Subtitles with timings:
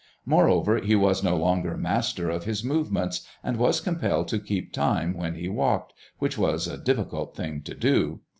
[0.25, 5.15] Moreover, he was no longer master of his movements, and was compelled to keep time
[5.15, 8.21] when he walked, which was a difficult thing to do.